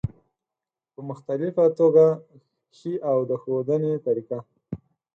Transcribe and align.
په 0.93 1.01
مختلفه 1.09 1.65
توګه 1.79 2.05
ښي 2.77 2.93
او 3.11 3.17
د 3.29 3.31
ښودنې 3.41 3.93
طریقه 4.05 4.39